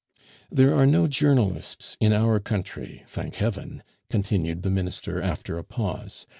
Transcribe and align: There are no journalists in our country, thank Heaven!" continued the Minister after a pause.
There 0.49 0.73
are 0.75 0.87
no 0.87 1.05
journalists 1.05 1.95
in 1.99 2.11
our 2.11 2.39
country, 2.39 3.03
thank 3.07 3.35
Heaven!" 3.35 3.83
continued 4.09 4.63
the 4.63 4.71
Minister 4.71 5.21
after 5.21 5.59
a 5.59 5.63
pause. 5.63 6.25